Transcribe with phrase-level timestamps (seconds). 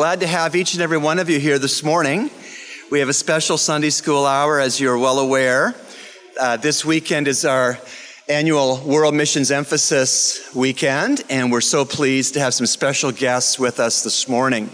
[0.00, 2.30] glad to have each and every one of you here this morning.
[2.90, 5.74] We have a special Sunday school hour, as you're well aware.
[6.40, 7.78] Uh, this weekend is our
[8.26, 13.78] annual World Missions Emphasis weekend, and we're so pleased to have some special guests with
[13.78, 14.70] us this morning.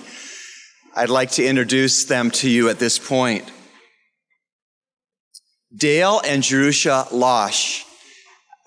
[0.94, 3.50] I'd like to introduce them to you at this point.
[5.76, 7.82] Dale and Jerusha Losch.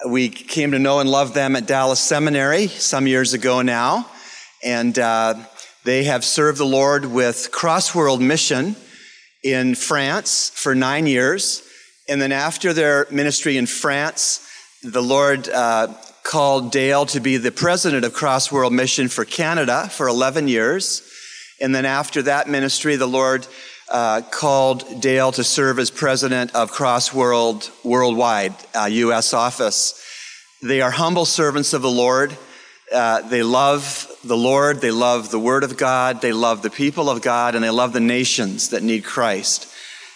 [0.09, 4.09] We came to know and love them at Dallas Seminary some years ago now,
[4.61, 5.35] and uh,
[5.85, 8.75] they have served the Lord with Crossworld Mission
[9.43, 11.63] in France for nine years.
[12.09, 14.45] And then after their ministry in France,
[14.83, 15.93] the Lord uh,
[16.23, 21.01] called Dale to be the president of Crossworld Mission for Canada for 11 years.
[21.61, 23.47] And then after that ministry, the Lord
[23.89, 29.33] uh, called Dale to serve as president of Crossworld Worldwide, uh, U.S.
[29.33, 29.99] office.
[30.61, 32.37] They are humble servants of the Lord.
[32.91, 37.09] Uh, they love the Lord, they love the Word of God, they love the people
[37.09, 39.71] of God, and they love the nations that need Christ.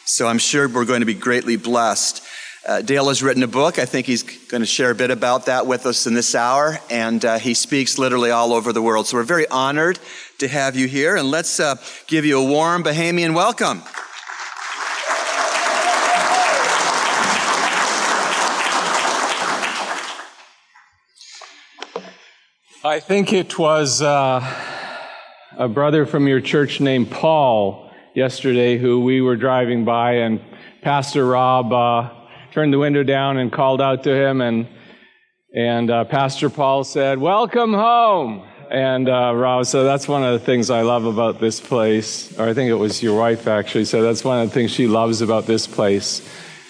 [0.05, 2.23] So I'm sure we're going to be greatly blessed.
[2.65, 3.77] Uh, Dale has written a book.
[3.77, 6.79] I think he's going to share a bit about that with us in this hour,
[6.89, 9.05] and uh, he speaks literally all over the world.
[9.05, 9.99] So we're very honored
[10.39, 11.75] to have you here, and let's uh,
[12.07, 13.83] give you a warm Bahamian welcome.
[22.93, 24.39] I think it was uh,
[25.57, 30.39] a brother from your church named Paul yesterday who we were driving by, and
[30.83, 32.11] Pastor Rob uh,
[32.51, 34.67] turned the window down and called out to him, and
[35.55, 40.45] and uh, Pastor Paul said, "Welcome home." And uh, Rob said, "That's one of the
[40.45, 44.03] things I love about this place." Or I think it was your wife actually said,
[44.03, 46.21] "That's one of the things she loves about this place,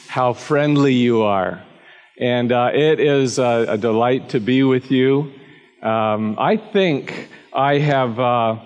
[0.08, 1.62] how friendly you are."
[2.18, 5.34] And uh, it is a, a delight to be with you.
[5.84, 8.60] Um, I think I have uh,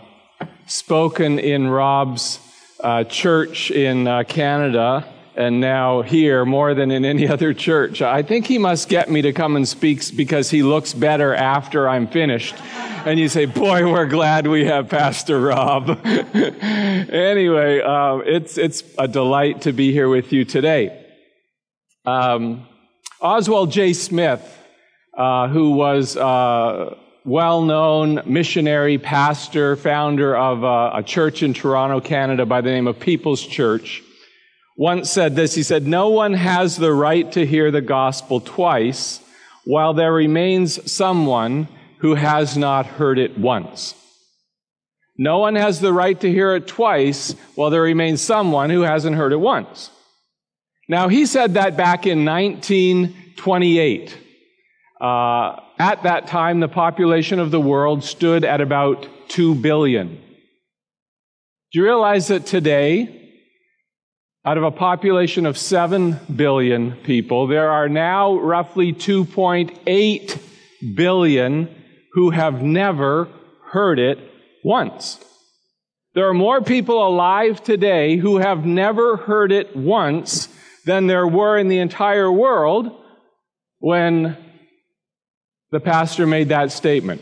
[0.68, 2.40] spoken in Rob's
[2.80, 5.04] uh, church in uh, Canada
[5.36, 8.04] and now here more than in any other church.
[8.04, 11.90] I think he must get me to come and speak because he looks better after
[11.90, 12.54] I'm finished.
[13.08, 15.90] And you say, boy, we're glad we have Pastor Rob.
[16.06, 21.04] anyway, uh, it's, it's a delight to be here with you today.
[22.06, 22.68] Um,
[23.20, 23.94] Oswald J.
[23.94, 24.56] Smith,
[25.18, 26.96] uh, who was uh,
[27.28, 32.88] well known missionary, pastor, founder of a, a, church in Toronto, Canada by the name
[32.88, 34.02] of People's Church,
[34.78, 35.54] once said this.
[35.54, 39.20] He said, No one has the right to hear the gospel twice
[39.66, 41.68] while there remains someone
[41.98, 43.94] who has not heard it once.
[45.18, 49.18] No one has the right to hear it twice while there remains someone who hasn't
[49.18, 49.90] heard it once.
[50.88, 54.18] Now, he said that back in 1928.
[55.02, 60.16] Uh, at that time, the population of the world stood at about 2 billion.
[61.72, 63.14] Do you realize that today,
[64.46, 70.40] out of a population of 7 billion people, there are now roughly 2.8
[70.96, 71.84] billion
[72.14, 73.28] who have never
[73.72, 74.18] heard it
[74.64, 75.24] once?
[76.16, 80.50] There are more people alive today who have never heard it once
[80.86, 82.90] than there were in the entire world
[83.80, 84.36] when
[85.72, 87.22] the pastor made that statement.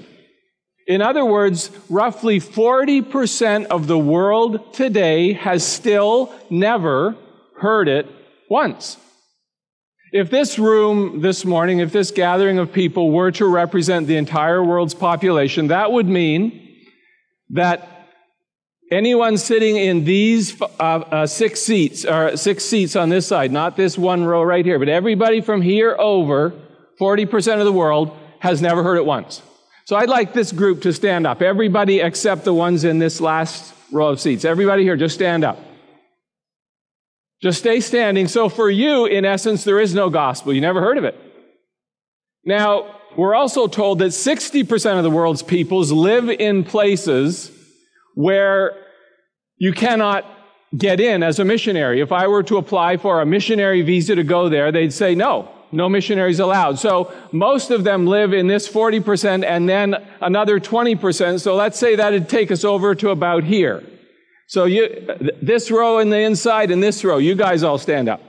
[0.87, 7.15] In other words, roughly 40% of the world today has still never
[7.57, 8.07] heard it
[8.49, 8.97] once.
[10.11, 14.63] If this room this morning, if this gathering of people were to represent the entire
[14.63, 16.61] world's population, that would mean
[17.49, 17.89] that
[18.91, 23.75] anyone sitting in these uh, uh, six seats, or six seats on this side, not
[23.75, 26.53] this one row right here, but everybody from here over,
[27.01, 29.41] 40% of the world, has never heard it once.
[29.85, 31.41] So I'd like this group to stand up.
[31.41, 34.43] Everybody except the ones in this last row of seats.
[34.43, 35.59] Everybody here, just stand up.
[37.41, 38.27] Just stay standing.
[38.27, 40.53] So for you, in essence, there is no gospel.
[40.53, 41.15] You never heard of it.
[42.43, 47.51] Now, we're also told that 60% of the world's peoples live in places
[48.15, 48.75] where
[49.57, 50.25] you cannot
[50.75, 52.01] get in as a missionary.
[52.01, 55.54] If I were to apply for a missionary visa to go there, they'd say no
[55.71, 56.79] no missionaries allowed.
[56.79, 61.41] So most of them live in this 40% and then another 20%.
[61.41, 63.83] So let's say that'd take us over to about here.
[64.47, 65.07] So you,
[65.41, 68.21] this row in the inside and this row, you guys all stand up.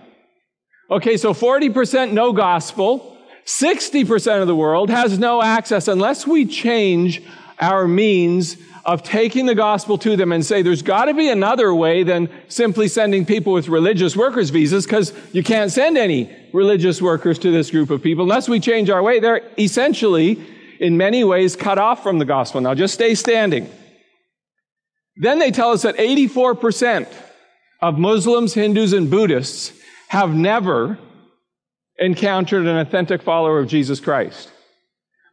[0.91, 3.17] Okay, so 40% no gospel.
[3.45, 7.23] 60% of the world has no access unless we change
[7.61, 8.57] our means
[8.87, 12.31] of taking the gospel to them and say there's got to be another way than
[12.47, 17.51] simply sending people with religious workers visas because you can't send any religious workers to
[17.51, 19.19] this group of people unless we change our way.
[19.19, 20.41] They're essentially,
[20.79, 22.61] in many ways, cut off from the gospel.
[22.61, 23.69] Now just stay standing.
[25.17, 27.13] Then they tell us that 84%
[27.83, 29.73] of Muslims, Hindus, and Buddhists
[30.09, 30.97] have never
[31.99, 34.53] encountered an authentic follower of Jesus Christ.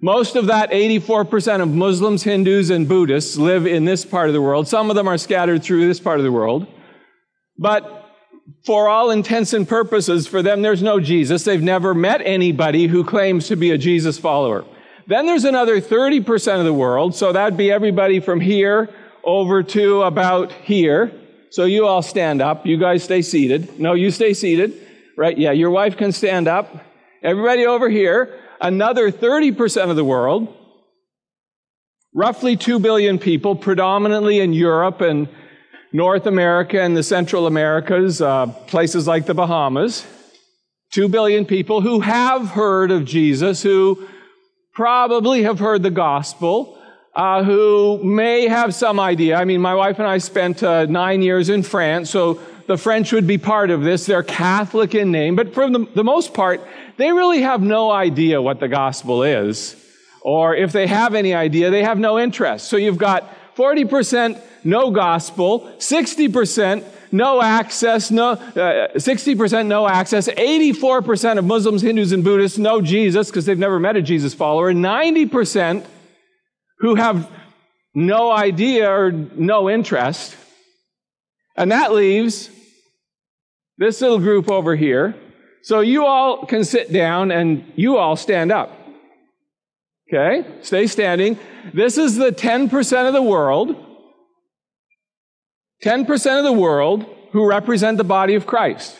[0.04, 4.42] Most of that 84% of Muslims, Hindus, and Buddhists live in this part of the
[4.42, 4.68] world.
[4.68, 6.68] Some of them are scattered through this part of the world.
[7.58, 8.06] But
[8.66, 11.46] for all intents and purposes, for them, there's no Jesus.
[11.46, 14.66] They've never met anybody who claims to be a Jesus follower.
[15.08, 17.16] Then there's another 30% of the world.
[17.16, 18.90] So that'd be everybody from here
[19.24, 21.14] over to about here.
[21.50, 22.66] So you all stand up.
[22.66, 23.80] You guys stay seated.
[23.80, 24.74] No, you stay seated.
[25.16, 25.38] Right?
[25.38, 26.76] Yeah, your wife can stand up.
[27.24, 28.42] Everybody over here.
[28.64, 30.48] Another 30% of the world.
[32.16, 35.28] Roughly 2 billion people, predominantly in Europe and
[35.92, 40.08] North America and the Central Americas, uh, places like the Bahamas.
[40.94, 44.08] 2 billion people who have heard of Jesus, who
[44.72, 46.80] probably have heard the gospel,
[47.16, 49.36] uh, who may have some idea.
[49.36, 53.12] I mean, my wife and I spent uh, nine years in France, so the French
[53.12, 54.06] would be part of this.
[54.06, 56.62] They're Catholic in name, but for the, the most part,
[56.98, 59.76] they really have no idea what the gospel is.
[60.22, 62.68] Or if they have any idea, they have no interest.
[62.68, 71.38] So you've got 40% no gospel, 60% no access, no, uh, 60% no access, 84%
[71.38, 75.86] of Muslims, Hindus, and Buddhists know Jesus because they've never met a Jesus follower, 90%
[76.80, 77.30] who have
[77.94, 80.36] no idea or no interest.
[81.56, 82.50] And that leaves
[83.78, 85.16] this little group over here.
[85.62, 88.78] So you all can sit down and you all stand up.
[90.12, 90.46] Okay?
[90.62, 91.40] Stay standing.
[91.74, 93.76] This is the 10% of the world
[95.84, 98.98] 10% of the world who represent the body of Christ.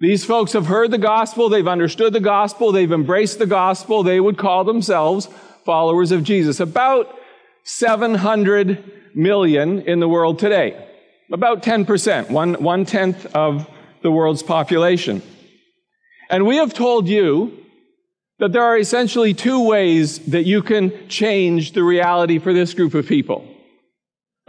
[0.00, 4.20] These folks have heard the gospel, they've understood the gospel, they've embraced the gospel, they
[4.20, 5.28] would call themselves
[5.64, 6.60] followers of Jesus.
[6.60, 7.12] About
[7.64, 10.86] 700 million in the world today.
[11.32, 13.68] About 10%, one, one tenth of
[14.02, 15.22] the world's population.
[16.28, 17.56] And we have told you
[18.38, 22.94] that there are essentially two ways that you can change the reality for this group
[22.94, 23.46] of people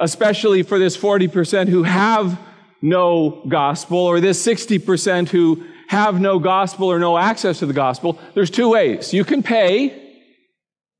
[0.01, 2.37] especially for this 40% who have
[2.81, 8.19] no gospel, or this 60% who have no gospel or no access to the gospel,
[8.33, 9.13] there's two ways.
[9.13, 10.17] You can pay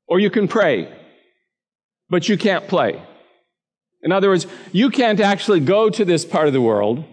[0.06, 0.88] or you can pray,
[2.08, 3.02] but you can't play.
[4.02, 7.04] In other words, you can't actually go to this part of the world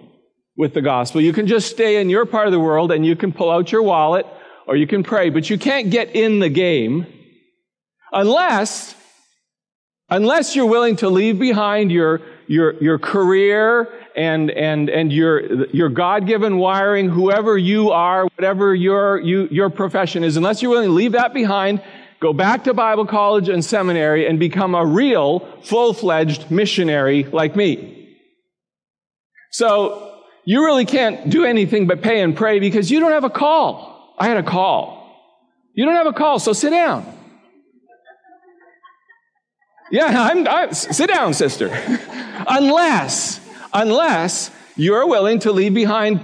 [0.57, 1.21] with the gospel.
[1.21, 3.71] You can just stay in your part of the world and you can pull out
[3.71, 4.25] your wallet
[4.67, 7.05] or you can pray, but you can't get in the game
[8.11, 8.95] unless
[10.11, 15.89] Unless you're willing to leave behind your, your, your career and, and, and your, your
[15.89, 20.93] God-given wiring, whoever you are, whatever your, you, your profession is, unless you're willing to
[20.93, 21.83] leave that behind,
[22.19, 28.17] go back to Bible college and seminary and become a real, full-fledged missionary like me.
[29.51, 30.05] So,
[30.45, 34.15] you really can't do anything but pay and pray because you don't have a call.
[34.17, 34.99] I had a call.
[35.73, 37.05] You don't have a call, so sit down.
[39.91, 41.67] Yeah, I'm, I'm, sit down, sister.
[42.47, 43.39] unless,
[43.73, 46.21] unless you're willing to leave behind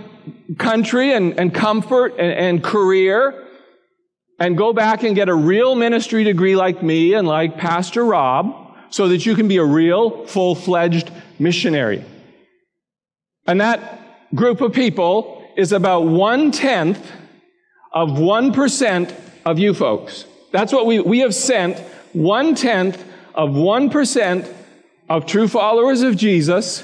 [0.58, 3.45] country and, and comfort and, and career
[4.40, 8.76] and go back and get a real ministry degree like me and like Pastor Rob
[8.90, 12.04] so that you can be a real full-fledged missionary.
[13.48, 17.12] And that group of people is about one-tenth
[17.94, 19.16] of 1%
[19.46, 20.26] of you folks.
[20.52, 21.80] That's what we, we have sent
[22.14, 24.54] one-tenth of 1%
[25.10, 26.84] of true followers of Jesus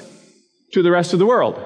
[0.74, 1.60] to the rest of the world.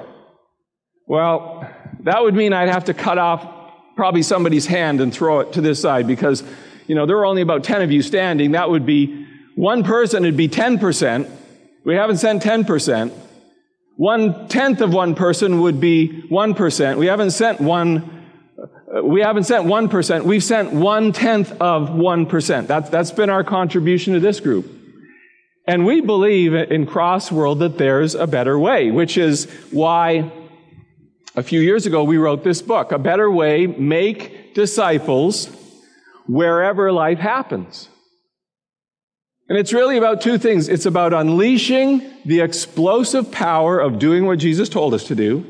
[1.06, 1.68] Well,
[2.00, 3.55] that would mean I'd have to cut off
[3.96, 6.44] probably somebody's hand and throw it to this side because,
[6.86, 8.52] you know, there are only about 10 of you standing.
[8.52, 9.26] That would be
[9.56, 11.30] one person, it'd be 10%.
[11.84, 13.12] We haven't sent 10%.
[13.96, 16.98] One tenth of one person would be 1%.
[16.98, 18.12] We haven't sent one
[18.94, 22.66] uh, we haven't sent 1%, we've sent one tenth of 1%.
[22.66, 24.70] That's, that's been our contribution to this group.
[25.66, 30.30] And we believe in Crossworld that there's a better way, which is why
[31.36, 35.48] a few years ago we wrote this book, A Better Way, Make Disciples
[36.26, 37.88] Wherever Life Happens.
[39.48, 40.68] And it's really about two things.
[40.68, 45.46] It's about unleashing the explosive power of doing what Jesus told us to do,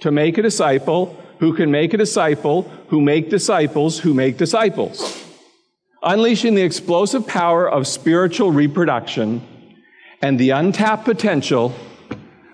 [0.00, 5.22] to make a disciple who can make a disciple, who make disciples, who make disciples
[6.02, 9.46] unleashing the explosive power of spiritual reproduction
[10.20, 11.74] and the untapped potential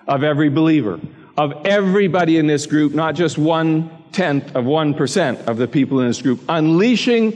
[0.07, 0.99] of every believer,
[1.39, 6.07] of everybody in this group, not just one tenth of 1% of the people in
[6.07, 7.31] this group, unleashing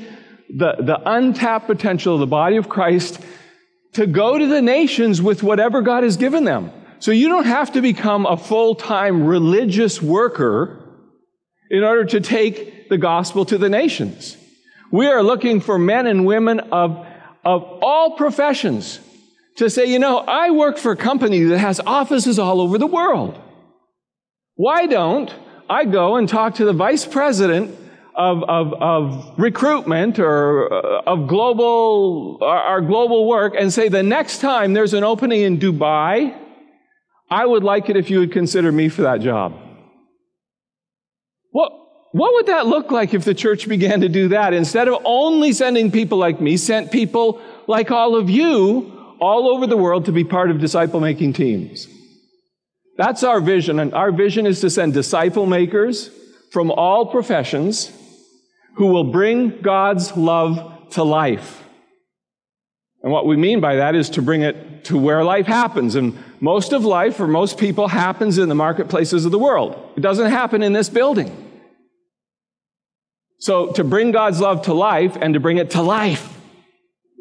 [0.49, 3.21] the, the untapped potential of the body of Christ
[3.93, 6.69] to go to the nations with whatever God has given them.
[6.99, 10.81] So you don't have to become a full-time religious worker
[11.71, 14.35] in order to take the gospel to the nations.
[14.91, 17.07] We are looking for men and women of,
[17.45, 18.99] of all professions
[19.55, 22.85] to say, you know, I work for a company that has offices all over the
[22.85, 23.39] world.
[24.55, 25.33] Why don't
[25.69, 27.75] I go and talk to the vice president
[28.15, 34.39] of, of, of recruitment or uh, of global, our global work and say, the next
[34.39, 36.37] time there's an opening in Dubai,
[37.31, 39.53] I would like it if you would consider me for that job.
[41.49, 41.71] What,
[42.11, 44.53] what would that look like if the church began to do that?
[44.53, 49.65] Instead of only sending people like me, sent people like all of you all over
[49.65, 51.87] the world to be part of disciple making teams.
[52.97, 53.79] That's our vision.
[53.79, 56.09] And our vision is to send disciple makers
[56.51, 57.91] from all professions
[58.75, 61.63] who will bring God's love to life.
[63.01, 65.95] And what we mean by that is to bring it to where life happens.
[65.95, 69.91] And most of life for most people happens in the marketplaces of the world.
[69.97, 71.39] It doesn't happen in this building.
[73.39, 76.29] So to bring God's love to life and to bring it to life.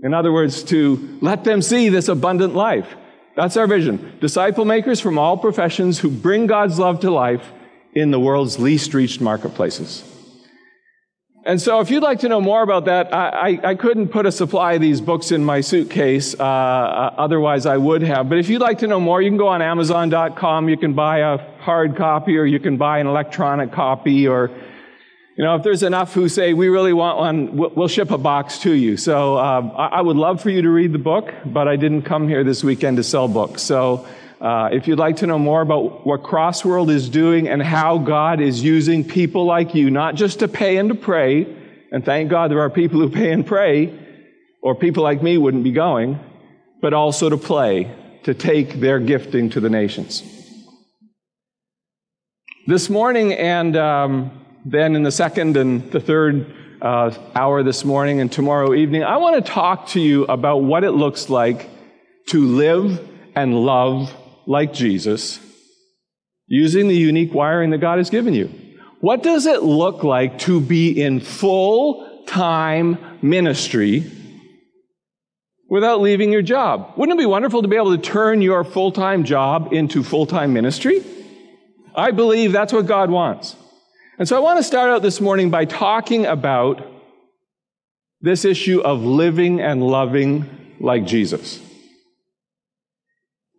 [0.04, 2.94] In other words, to let them see this abundant life.
[3.34, 4.18] That's our vision.
[4.20, 7.50] Disciple makers from all professions who bring God's love to life
[7.94, 10.08] in the world's least reached marketplaces.
[11.44, 14.26] And so, if you'd like to know more about that, I, I, I couldn't put
[14.26, 16.36] a supply of these books in my suitcase.
[16.38, 18.28] Uh, uh, otherwise, I would have.
[18.28, 20.68] But if you'd like to know more, you can go on Amazon.com.
[20.68, 24.52] You can buy a hard copy, or you can buy an electronic copy, or
[25.36, 28.58] you know, if there's enough who say we really want one, we'll ship a box
[28.60, 28.96] to you.
[28.96, 29.60] So uh,
[29.92, 32.62] I would love for you to read the book, but I didn't come here this
[32.62, 33.62] weekend to sell books.
[33.62, 34.06] So.
[34.40, 38.40] Uh, if you'd like to know more about what Crossworld is doing and how God
[38.40, 41.46] is using people like you, not just to pay and to pray,
[41.92, 43.96] and thank God there are people who pay and pray,
[44.60, 46.18] or people like me wouldn't be going,
[46.80, 50.24] but also to play, to take their gifting to the nations.
[52.66, 58.20] This morning, and um, then in the second and the third uh, hour this morning,
[58.20, 61.68] and tomorrow evening, I want to talk to you about what it looks like
[62.28, 64.14] to live and love
[64.46, 65.40] like Jesus
[66.46, 68.50] using the unique wiring that God has given you.
[69.00, 74.04] What does it look like to be in full time ministry
[75.68, 76.92] without leaving your job?
[76.96, 80.26] Wouldn't it be wonderful to be able to turn your full time job into full
[80.26, 81.02] time ministry?
[81.94, 83.56] I believe that's what God wants.
[84.18, 86.86] And so I want to start out this morning by talking about
[88.20, 91.60] this issue of living and loving like Jesus.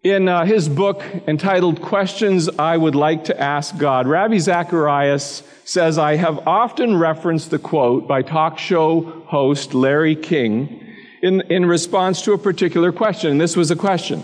[0.03, 5.98] In uh, his book entitled Questions I Would Like to Ask God, Ravi Zacharias says,
[5.98, 10.81] I have often referenced the quote by talk show host Larry King
[11.24, 13.31] in, in response to a particular question.
[13.31, 14.24] And this was a question.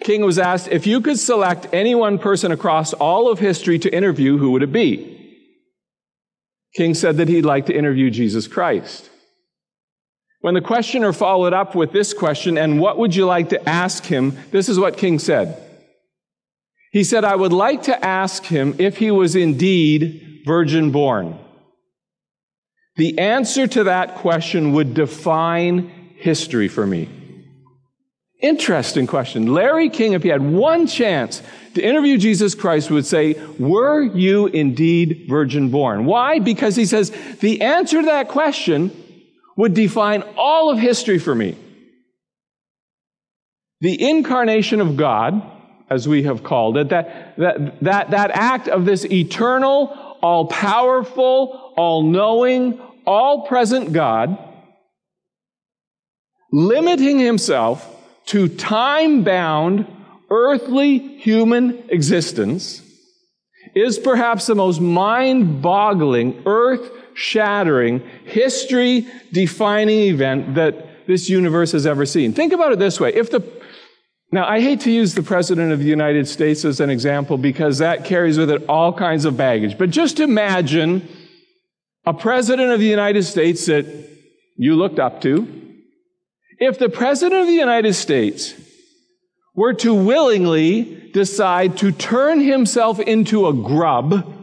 [0.00, 3.94] King was asked, if you could select any one person across all of history to
[3.94, 5.17] interview, who would it be?
[6.78, 9.10] King said that he'd like to interview Jesus Christ.
[10.42, 14.04] When the questioner followed up with this question, and what would you like to ask
[14.04, 14.38] him?
[14.52, 15.60] This is what King said.
[16.92, 21.40] He said, I would like to ask him if he was indeed virgin born.
[22.94, 27.08] The answer to that question would define history for me.
[28.40, 29.52] Interesting question.
[29.52, 31.42] Larry King, if he had one chance
[31.74, 36.04] to interview Jesus Christ, would say, Were you indeed virgin born?
[36.04, 36.38] Why?
[36.38, 38.92] Because he says the answer to that question
[39.56, 41.56] would define all of history for me.
[43.80, 45.42] The incarnation of God,
[45.90, 49.88] as we have called it, that, that, that, that act of this eternal,
[50.22, 54.38] all powerful, all knowing, all present God,
[56.52, 57.96] limiting himself
[58.28, 59.86] to time bound,
[60.30, 62.82] earthly human existence,
[63.74, 71.86] is perhaps the most mind boggling, earth shattering, history defining event that this universe has
[71.86, 72.32] ever seen.
[72.32, 73.12] Think about it this way.
[73.14, 73.42] If the
[74.30, 77.78] now, I hate to use the President of the United States as an example because
[77.78, 79.78] that carries with it all kinds of baggage.
[79.78, 81.08] But just imagine
[82.04, 83.86] a President of the United States that
[84.56, 85.67] you looked up to.
[86.58, 88.54] If the President of the United States
[89.54, 94.34] were to willingly decide to turn himself into a grub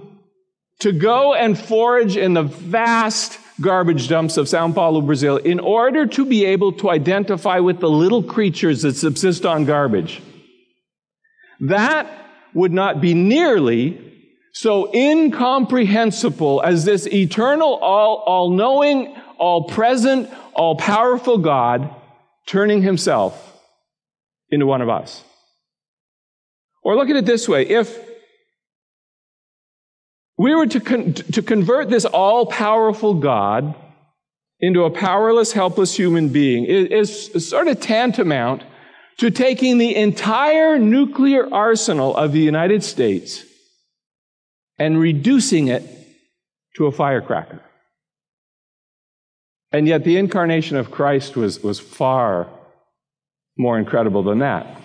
[0.79, 6.05] to go and forage in the vast garbage dumps of Sao Paulo, Brazil, in order
[6.05, 10.21] to be able to identify with the little creatures that subsist on garbage.
[11.61, 12.11] That
[12.53, 14.01] would not be nearly
[14.51, 21.94] so incomprehensible as this eternal, all, all knowing, all present, all powerful God
[22.45, 23.59] turning himself
[24.49, 25.23] into one of us.
[26.83, 27.99] Or look at it this way if
[30.37, 33.73] we were to, con- to convert this all powerful God
[34.59, 38.63] into a powerless, helpless human being, it is sort of tantamount
[39.17, 43.43] to taking the entire nuclear arsenal of the United States
[44.77, 45.83] and reducing it
[46.75, 47.61] to a firecracker.
[49.75, 52.47] And yet the incarnation of Christ was, was far
[53.57, 54.81] more incredible than that.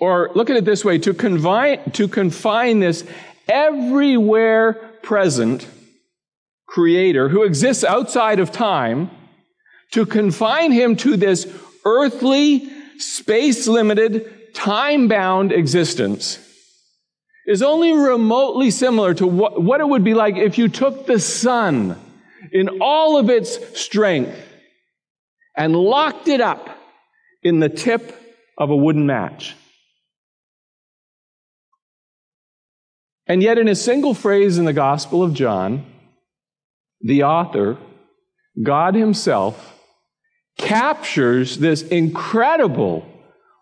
[0.00, 3.04] Or look at it this way to confine, to confine this
[3.48, 5.66] everywhere present
[6.68, 9.10] creator who exists outside of time,
[9.94, 11.52] to confine him to this
[11.84, 16.38] earthly, space limited, time bound existence
[17.48, 21.18] is only remotely similar to what, what it would be like if you took the
[21.18, 22.00] sun
[22.52, 24.36] in all of its strength
[25.56, 26.68] and locked it up
[27.42, 28.14] in the tip
[28.58, 29.56] of a wooden match.
[33.26, 35.86] And yet, in a single phrase in the Gospel of John,
[37.00, 37.78] the author,
[38.60, 39.78] God Himself,
[40.58, 43.06] captures this incredible,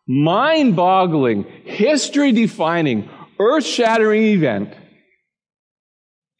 [0.07, 4.73] mind boggling, history defining, earth shattering event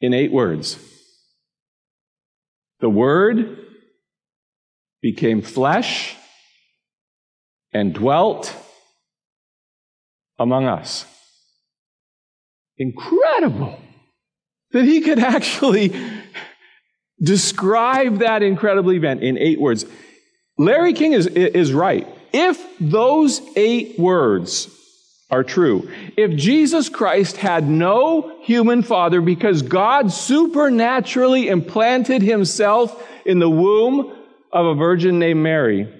[0.01, 0.79] in eight words.
[2.81, 3.59] The Word
[5.01, 6.17] became flesh
[7.73, 8.55] and dwelt
[10.39, 11.05] among us.
[12.77, 13.79] Incredible
[14.73, 15.95] that he could actually
[17.21, 19.85] describe that incredible event in eight words.
[20.57, 22.07] Larry King is, is right.
[22.33, 24.69] If those eight words
[25.31, 33.39] are true, if Jesus Christ had no human father because God supernaturally implanted himself in
[33.39, 34.11] the womb
[34.53, 35.93] of a virgin named Mary,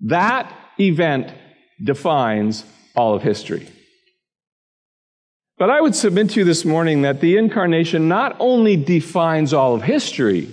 [0.00, 1.32] that event
[1.82, 2.64] defines
[2.96, 3.68] all of history.
[5.58, 9.76] But I would submit to you this morning that the incarnation not only defines all
[9.76, 10.48] of history,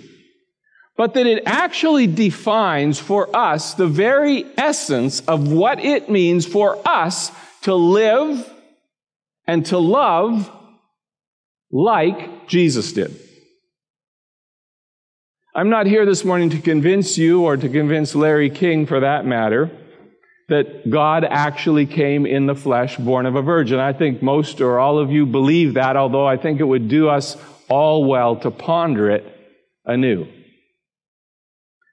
[1.00, 6.78] but that it actually defines for us the very essence of what it means for
[6.86, 7.32] us
[7.64, 8.52] to live
[9.48, 10.52] and to love
[11.72, 13.20] like Jesus did.
[15.56, 19.26] I'm not here this morning to convince you or to convince Larry King for that
[19.26, 19.72] matter
[20.48, 23.80] that God actually came in the flesh, born of a virgin.
[23.80, 27.08] I think most or all of you believe that, although I think it would do
[27.08, 27.38] us
[27.70, 29.26] all well to ponder it
[29.86, 30.28] anew.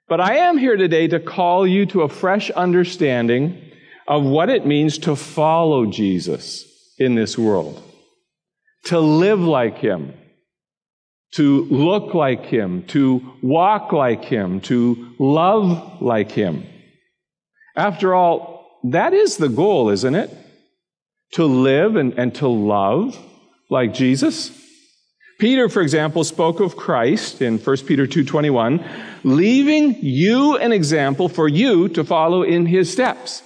[0.07, 3.66] But I am here today to call you to a fresh understanding
[4.07, 6.65] of what it means to follow Jesus
[6.97, 7.81] in this world,
[8.85, 10.13] to live like Him,
[11.33, 16.65] to look like Him, to walk like Him, to love like Him.
[17.75, 20.35] After all, that is the goal, isn't it?
[21.33, 23.19] To live and, and to love
[23.69, 24.51] like Jesus.
[25.39, 28.83] Peter, for example, spoke of Christ in 1 Peter 2.21,
[29.23, 33.43] leaving you an example for you to follow in his steps.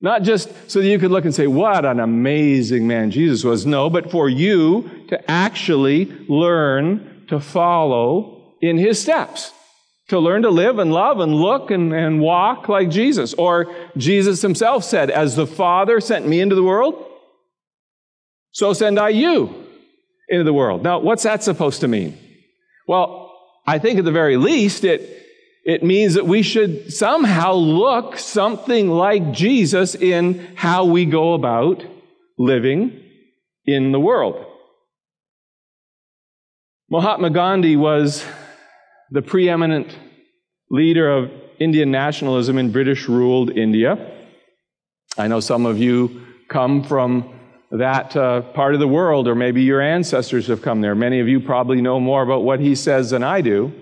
[0.00, 3.66] Not just so that you could look and say, what an amazing man Jesus was.
[3.66, 9.52] No, but for you to actually learn to follow in his steps
[10.10, 13.32] to learn to live and love and look and, and walk like Jesus.
[13.34, 17.06] Or Jesus himself said, As the Father sent me into the world,
[18.50, 19.66] so send I you
[20.28, 20.82] into the world.
[20.82, 22.18] Now, what's that supposed to mean?
[22.88, 23.32] Well,
[23.66, 25.26] I think at the very least, it,
[25.64, 31.84] it means that we should somehow look something like Jesus in how we go about
[32.38, 33.02] living
[33.66, 34.46] in the world.
[36.88, 38.24] Mahatma Gandhi was
[39.10, 39.94] the preeminent
[40.70, 44.16] leader of Indian nationalism in British ruled India.
[45.18, 47.38] I know some of you come from
[47.70, 50.94] that uh, part of the world, or maybe your ancestors have come there.
[50.94, 53.72] Many of you probably know more about what he says than I do.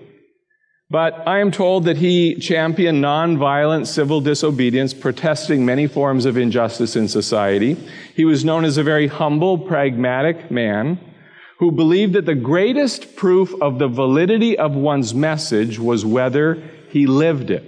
[0.91, 6.95] But I am told that he championed nonviolent civil disobedience, protesting many forms of injustice
[6.95, 7.77] in society.
[8.15, 10.99] He was known as a very humble, pragmatic man
[11.59, 16.55] who believed that the greatest proof of the validity of one's message was whether
[16.89, 17.63] he lived it.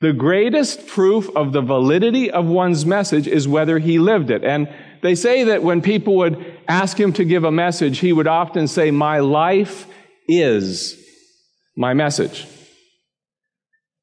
[0.00, 4.44] The greatest proof of the validity of one's message is whether he lived it.
[4.44, 4.68] And
[5.00, 8.68] they say that when people would ask him to give a message, he would often
[8.68, 9.86] say, My life
[10.28, 11.00] is
[11.76, 12.46] my message.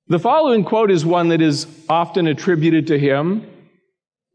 [0.07, 3.47] The following quote is one that is often attributed to him.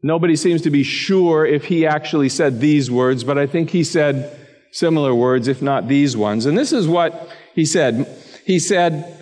[0.01, 3.83] Nobody seems to be sure if he actually said these words, but I think he
[3.83, 4.37] said
[4.71, 6.45] similar words, if not these ones.
[6.45, 8.07] And this is what he said.
[8.45, 9.17] He said,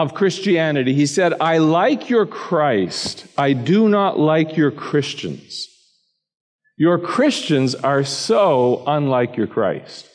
[0.00, 0.94] of Christianity.
[0.94, 3.26] He said, I like your Christ.
[3.36, 5.68] I do not like your Christians.
[6.76, 10.08] Your Christians are so unlike your Christ.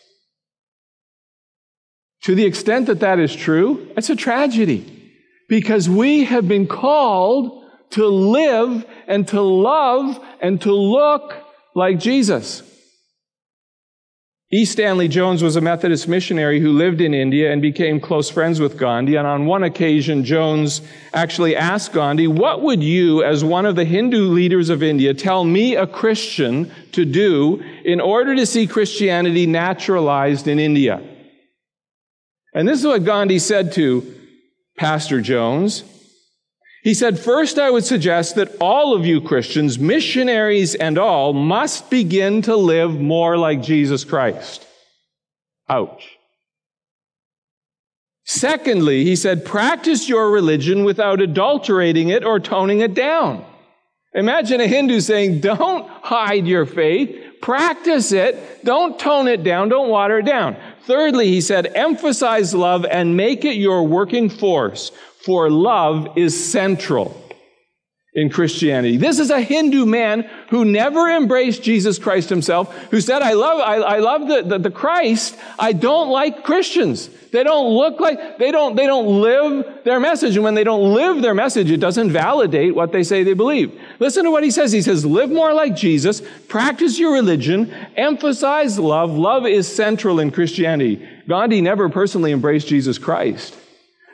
[2.26, 5.14] To the extent that that is true, it's a tragedy
[5.48, 11.36] because we have been called to live and to love and to look
[11.76, 12.64] like Jesus.
[14.52, 14.66] E.
[14.66, 18.76] Stanley Jones was a Methodist missionary who lived in India and became close friends with
[18.76, 19.18] Gandhi.
[19.18, 20.82] And on one occasion, Jones
[21.14, 25.44] actually asked Gandhi, What would you, as one of the Hindu leaders of India, tell
[25.44, 31.04] me, a Christian, to do in order to see Christianity naturalized in India?
[32.56, 34.16] And this is what Gandhi said to
[34.78, 35.84] Pastor Jones.
[36.84, 41.90] He said, First, I would suggest that all of you Christians, missionaries and all, must
[41.90, 44.66] begin to live more like Jesus Christ.
[45.68, 46.16] Ouch.
[48.24, 53.46] Secondly, he said, practice your religion without adulterating it or toning it down.
[54.16, 59.90] Imagine a Hindu saying, Don't hide your faith, practice it, don't tone it down, don't
[59.90, 60.56] water it down.
[60.86, 67.25] Thirdly, he said, emphasize love and make it your working force for love is central
[68.16, 68.96] in Christianity.
[68.96, 73.60] This is a Hindu man who never embraced Jesus Christ himself, who said, I love,
[73.60, 75.38] I, I love the, the, the, Christ.
[75.60, 77.10] I don't like Christians.
[77.34, 80.36] They don't look like, they don't, they don't live their message.
[80.36, 83.78] And when they don't live their message, it doesn't validate what they say they believe.
[84.00, 84.72] Listen to what he says.
[84.72, 89.12] He says, live more like Jesus, practice your religion, emphasize love.
[89.12, 91.06] Love is central in Christianity.
[91.28, 93.58] Gandhi never personally embraced Jesus Christ.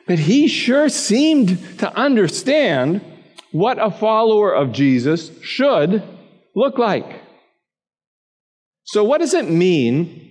[0.07, 3.01] But he sure seemed to understand
[3.51, 6.03] what a follower of Jesus should
[6.55, 7.21] look like.
[8.85, 10.29] So, what does it mean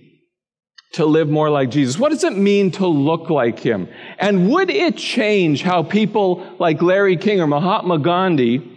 [0.93, 1.97] to live more like Jesus?
[1.97, 3.87] What does it mean to look like him?
[4.19, 8.67] And would it change how people like Larry King or Mahatma Gandhi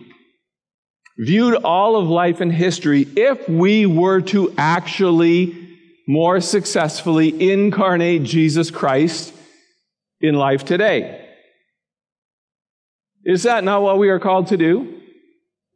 [1.19, 5.65] viewed all of life and history if we were to actually
[6.07, 9.33] more successfully incarnate Jesus Christ
[10.21, 11.24] in life today.
[13.25, 15.01] Is that not what we are called to do?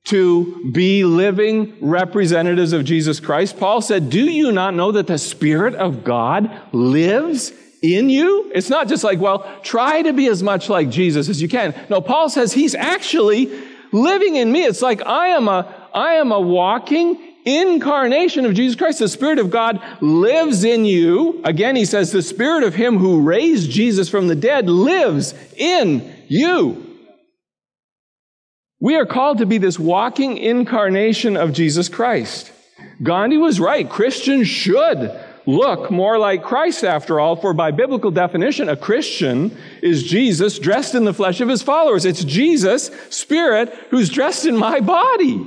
[0.04, 3.58] To be living representatives of Jesus Christ?
[3.58, 8.50] Paul said, Do you not know that the Spirit of God lives in you?
[8.54, 11.74] It's not just like, well, try to be as much like Jesus as you can.
[11.88, 13.50] No, Paul says he's actually
[13.92, 14.64] living in me.
[14.64, 18.98] It's like I am a, I am a walking incarnation of Jesus Christ.
[18.98, 21.40] The Spirit of God lives in you.
[21.44, 26.14] Again, he says, the Spirit of Him who raised Jesus from the dead lives in
[26.28, 26.87] you.
[28.80, 32.52] We are called to be this walking incarnation of Jesus Christ.
[33.02, 33.88] Gandhi was right.
[33.88, 40.04] Christians should look more like Christ after all, for by biblical definition, a Christian is
[40.04, 42.04] Jesus dressed in the flesh of his followers.
[42.04, 45.44] It's Jesus, Spirit, who's dressed in my body.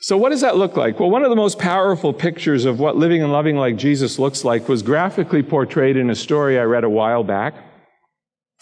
[0.00, 1.00] So, what does that look like?
[1.00, 4.44] Well, one of the most powerful pictures of what living and loving like Jesus looks
[4.44, 7.67] like was graphically portrayed in a story I read a while back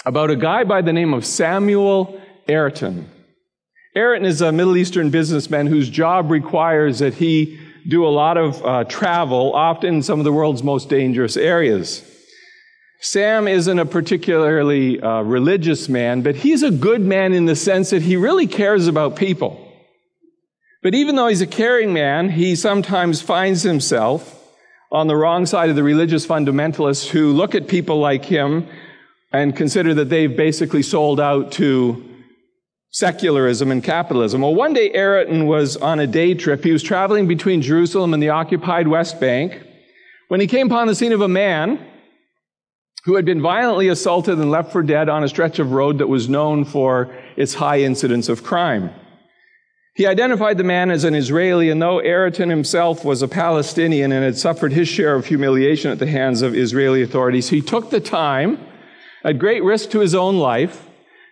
[0.06, 3.10] about a guy by the name of Samuel Ayrton.
[3.96, 8.64] Ayrton is a Middle Eastern businessman whose job requires that he do a lot of
[8.64, 12.08] uh, travel, often in some of the world's most dangerous areas.
[13.00, 17.90] Sam isn't a particularly uh, religious man, but he's a good man in the sense
[17.90, 19.60] that he really cares about people.
[20.82, 24.32] But even though he's a caring man, he sometimes finds himself
[24.92, 28.68] on the wrong side of the religious fundamentalists who look at people like him
[29.32, 32.02] and consider that they've basically sold out to
[32.90, 34.40] secularism and capitalism.
[34.40, 36.64] Well, one day Ayrton was on a day trip.
[36.64, 39.62] He was traveling between Jerusalem and the occupied West Bank
[40.28, 41.84] when he came upon the scene of a man
[43.04, 46.08] who had been violently assaulted and left for dead on a stretch of road that
[46.08, 48.90] was known for its high incidence of crime.
[49.94, 54.24] He identified the man as an Israeli, and though Ayrton himself was a Palestinian and
[54.24, 58.00] had suffered his share of humiliation at the hands of Israeli authorities, he took the
[58.00, 58.58] time,
[59.26, 60.88] at great risk to his own life,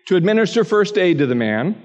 [0.07, 1.81] to administer first aid to the man.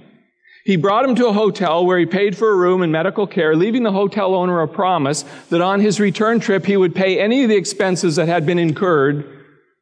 [0.66, 3.56] He brought him to a hotel where he paid for a room and medical care,
[3.56, 7.44] leaving the hotel owner a promise that on his return trip he would pay any
[7.44, 9.24] of the expenses that had been incurred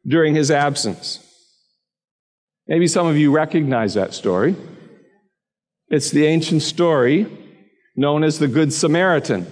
[0.05, 1.23] during his absence.
[2.67, 4.55] Maybe some of you recognize that story.
[5.87, 7.25] It's the ancient story
[7.95, 9.47] known as the Good Samaritan.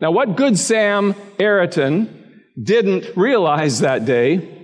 [0.00, 4.61] Now, what Good Sam Ayrton didn't realize that day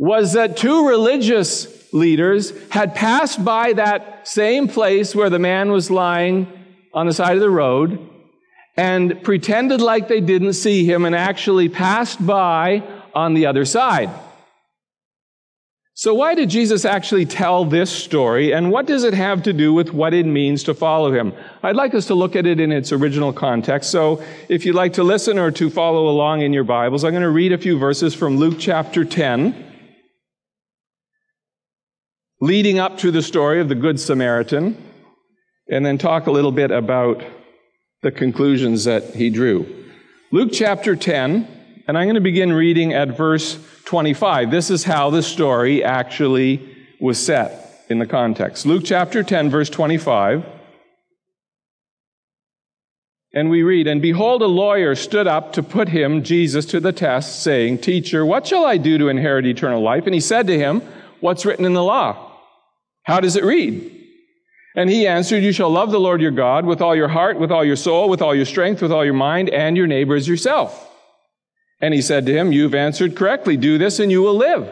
[0.00, 5.90] was that two religious leaders had passed by that same place where the man was
[5.90, 6.50] lying
[6.94, 8.08] on the side of the road,
[8.78, 12.82] and pretended like they didn't see him and actually passed by
[13.14, 14.08] on the other side.
[15.92, 19.74] So, why did Jesus actually tell this story, and what does it have to do
[19.74, 21.34] with what it means to follow him?
[21.62, 23.90] I'd like us to look at it in its original context.
[23.90, 27.22] So, if you'd like to listen or to follow along in your Bibles, I'm going
[27.22, 29.69] to read a few verses from Luke chapter 10,
[32.40, 34.82] leading up to the story of the Good Samaritan,
[35.70, 37.22] and then talk a little bit about
[38.02, 39.86] the conclusions that he drew.
[40.32, 41.46] Luke chapter 10,
[41.86, 44.50] and I'm going to begin reading at verse 25.
[44.50, 48.64] This is how the story actually was set in the context.
[48.64, 50.46] Luke chapter 10, verse 25.
[53.32, 56.92] And we read, And behold, a lawyer stood up to put him, Jesus, to the
[56.92, 60.06] test, saying, Teacher, what shall I do to inherit eternal life?
[60.06, 60.80] And he said to him,
[61.20, 62.29] What's written in the law?
[63.02, 63.96] How does it read?
[64.76, 67.50] And he answered, You shall love the Lord your God with all your heart, with
[67.50, 70.28] all your soul, with all your strength, with all your mind, and your neighbor as
[70.28, 70.88] yourself.
[71.80, 73.56] And he said to him, You've answered correctly.
[73.56, 74.68] Do this and you will live.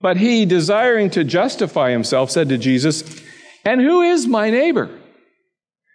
[0.00, 3.22] But he, desiring to justify himself, said to Jesus,
[3.64, 4.88] And who is my neighbor?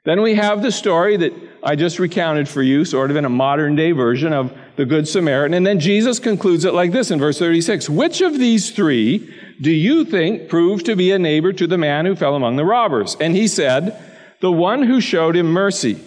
[0.05, 3.29] Then we have the story that I just recounted for you, sort of in a
[3.29, 5.53] modern day version of the Good Samaritan.
[5.53, 9.71] And then Jesus concludes it like this in verse 36 Which of these three do
[9.71, 13.15] you think proved to be a neighbor to the man who fell among the robbers?
[13.19, 14.01] And he said,
[14.41, 15.99] The one who showed him mercy.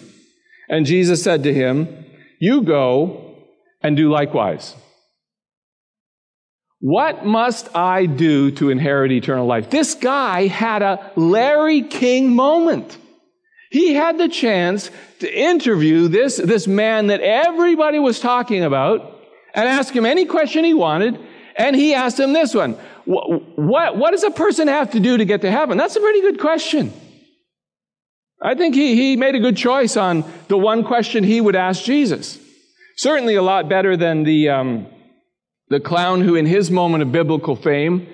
[0.69, 2.05] And Jesus said to him,
[2.39, 3.35] You go
[3.81, 4.75] and do likewise.
[6.79, 9.69] What must I do to inherit eternal life?
[9.69, 12.97] This guy had a Larry King moment.
[13.71, 19.21] He had the chance to interview this, this man that everybody was talking about
[19.55, 21.19] and ask him any question he wanted.
[21.55, 22.77] And he asked him this one
[23.07, 25.77] what, what, does a person have to do to get to heaven?
[25.77, 26.91] That's a pretty good question.
[28.41, 31.83] I think he, he made a good choice on the one question he would ask
[31.83, 32.37] Jesus.
[32.97, 34.87] Certainly a lot better than the, um,
[35.69, 38.07] the clown who, in his moment of biblical fame,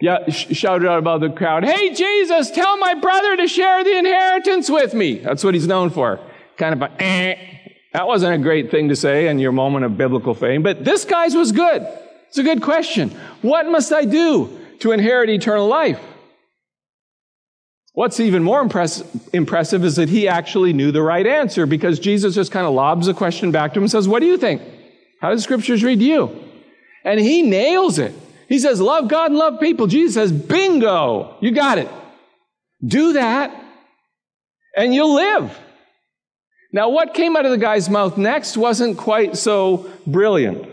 [0.00, 4.70] yeah, shouted out above the crowd, Hey, Jesus, tell my brother to share the inheritance
[4.70, 5.18] with me.
[5.18, 6.20] That's what he's known for.
[6.56, 7.36] Kind of a, eh.
[7.94, 11.04] That wasn't a great thing to say in your moment of biblical fame, but this
[11.04, 11.86] guy's was good.
[12.28, 13.10] It's a good question.
[13.42, 16.00] What must I do to inherit eternal life?
[17.92, 22.34] What's even more impress- impressive is that he actually knew the right answer because Jesus
[22.34, 24.60] just kind of lobs a question back to him and says, What do you think?
[25.22, 26.44] How do the scriptures read you?
[27.04, 28.12] And he nails it.
[28.50, 29.86] He says, Love God and love people.
[29.86, 31.36] Jesus says, Bingo!
[31.40, 31.88] You got it.
[32.84, 33.64] Do that,
[34.76, 35.58] and you'll live.
[36.72, 40.68] Now, what came out of the guy's mouth next wasn't quite so brilliant.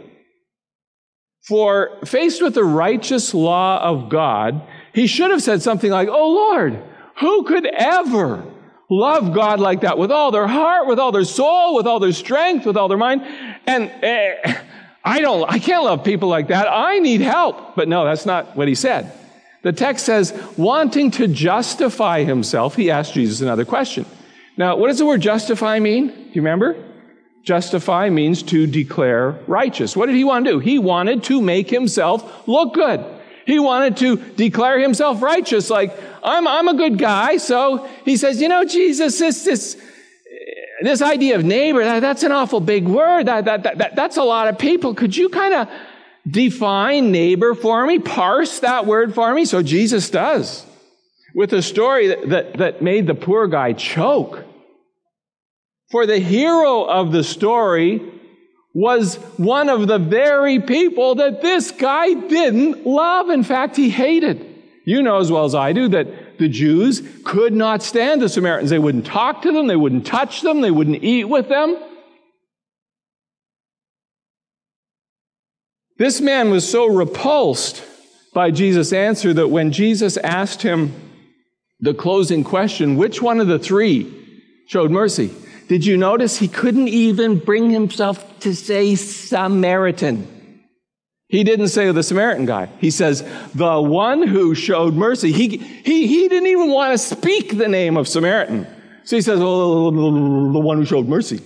[1.44, 4.62] For faced with the righteous law of God,
[4.94, 6.82] he should have said something like, Oh Lord,
[7.20, 8.44] who could ever
[8.90, 12.14] love God like that with all their heart, with all their soul, with all their
[12.14, 13.24] strength, with all their mind?
[13.68, 14.62] And eh,
[15.04, 16.68] I don't, I can't love people like that.
[16.70, 17.76] I need help.
[17.76, 19.12] But no, that's not what he said.
[19.64, 24.06] The text says, wanting to justify himself, he asked Jesus another question.
[24.58, 26.08] Now, what does the word justify mean?
[26.08, 26.76] Do you remember?
[27.44, 29.98] Justify means to declare righteous.
[29.98, 30.60] What did he want to do?
[30.60, 33.04] He wanted to make himself look good.
[33.46, 37.36] He wanted to declare himself righteous, like, I'm, I'm a good guy.
[37.36, 39.82] So he says, you know, Jesus, this, this,
[40.82, 43.26] this idea of neighbor, that, that's an awful big word.
[43.26, 44.96] That, that, that, that's a lot of people.
[44.96, 45.70] Could you kind of
[46.26, 48.00] define neighbor for me?
[48.00, 49.44] Parse that word for me?
[49.44, 50.66] So Jesus does.
[51.36, 54.46] With a story that, that, that made the poor guy choke.
[55.94, 58.02] For the hero of the story
[58.74, 63.30] was one of the very people that this guy didn't love.
[63.30, 64.44] In fact, he hated.
[64.86, 68.72] You know as well as I do that the Jews could not stand the Samaritans.
[68.72, 71.78] They wouldn't talk to them, they wouldn't touch them, they wouldn't eat with them.
[76.00, 77.84] This man was so repulsed
[78.34, 80.92] by Jesus' answer that when Jesus asked him
[81.80, 84.12] the closing question, which one of the three
[84.66, 85.32] showed mercy?
[85.68, 90.28] Did you notice he couldn't even bring himself to say Samaritan?
[91.30, 92.70] He didn't say the Samaritan guy.
[92.80, 93.24] He says,
[93.56, 95.32] the one who showed mercy.
[95.32, 98.68] He, he, he didn't even want to speak the name of Samaritan.
[99.06, 101.42] So he says, the one who showed mercy.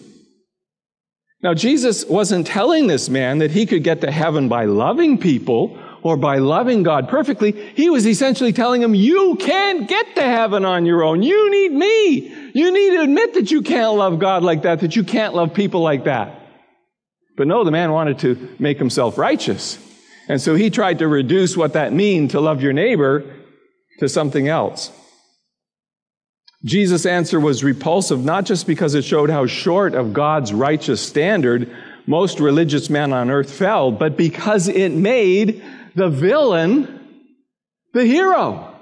[1.41, 5.79] Now, Jesus wasn't telling this man that he could get to heaven by loving people
[6.03, 7.51] or by loving God perfectly.
[7.51, 11.23] He was essentially telling him, you can't get to heaven on your own.
[11.23, 12.51] You need me.
[12.53, 15.53] You need to admit that you can't love God like that, that you can't love
[15.53, 16.41] people like that.
[17.35, 19.77] But no, the man wanted to make himself righteous.
[20.27, 23.23] And so he tried to reduce what that means to love your neighbor
[23.99, 24.91] to something else.
[26.65, 31.71] Jesus' answer was repulsive, not just because it showed how short of God's righteous standard
[32.07, 35.61] most religious men on earth fell, but because it made
[35.97, 36.93] the villain
[37.93, 38.75] the hero.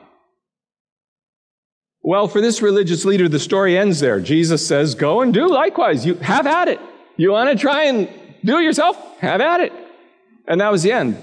[2.02, 4.20] Well, for this religious leader, the story ends there.
[4.20, 6.06] Jesus says, Go and do likewise.
[6.06, 6.80] You have at it.
[7.16, 8.10] You want to try and
[8.44, 8.98] do it yourself?
[9.20, 9.72] Have at it.
[10.48, 11.18] And that was the end.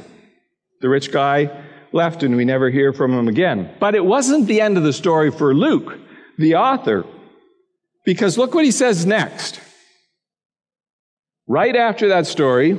[0.81, 3.71] The rich guy left, and we never hear from him again.
[3.79, 5.99] But it wasn't the end of the story for Luke,
[6.39, 7.05] the author,
[8.07, 9.61] because look what he says next.
[11.47, 12.79] Right after that story,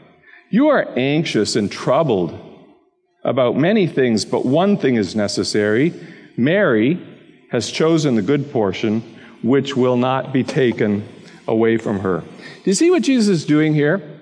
[0.51, 2.37] you are anxious and troubled
[3.23, 5.93] about many things, but one thing is necessary.
[6.37, 6.99] Mary
[7.51, 9.01] has chosen the good portion,
[9.43, 11.07] which will not be taken
[11.47, 12.19] away from her.
[12.19, 14.19] Do you see what Jesus is doing here?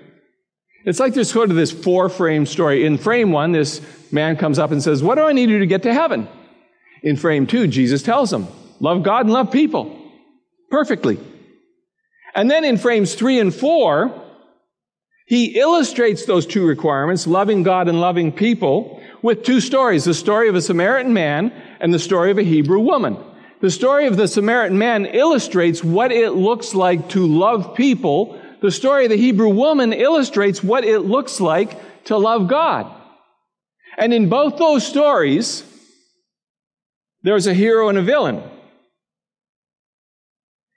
[0.84, 2.86] It's like there's sort of this four frame story.
[2.86, 3.80] In frame one, this
[4.12, 6.28] man comes up and says, What do I need to do to get to heaven?
[7.02, 8.46] In frame two, Jesus tells him,
[8.78, 9.96] Love God and love people
[10.70, 11.18] perfectly.
[12.34, 14.19] And then in frames three and four,
[15.30, 20.48] he illustrates those two requirements, loving God and loving people, with two stories the story
[20.48, 23.16] of a Samaritan man and the story of a Hebrew woman.
[23.60, 28.40] The story of the Samaritan man illustrates what it looks like to love people.
[28.60, 32.92] The story of the Hebrew woman illustrates what it looks like to love God.
[33.96, 35.62] And in both those stories,
[37.22, 38.42] there's a hero and a villain.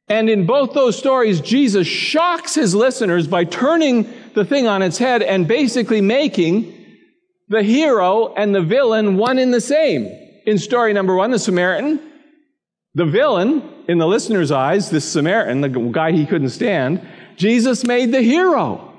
[0.07, 4.97] And in both those stories, Jesus shocks his listeners by turning the thing on its
[4.97, 6.73] head and basically making
[7.49, 10.05] the hero and the villain one in the same.
[10.45, 11.99] In story number one, the Samaritan,
[12.95, 18.11] the villain, in the listener's eyes, this Samaritan, the guy he couldn't stand, Jesus made
[18.11, 18.93] the hero.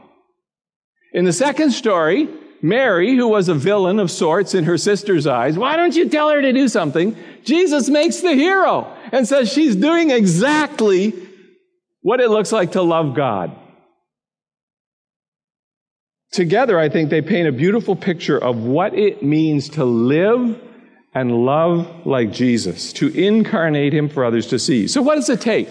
[1.12, 2.28] In the second story,
[2.60, 6.30] Mary, who was a villain of sorts in her sister's eyes, why don't you tell
[6.30, 7.16] her to do something?
[7.44, 11.12] Jesus makes the hero and says she's doing exactly
[12.00, 13.54] what it looks like to love God.
[16.34, 20.60] Together, I think they paint a beautiful picture of what it means to live
[21.14, 24.88] and love like Jesus, to incarnate Him for others to see.
[24.88, 25.68] So, what does it take?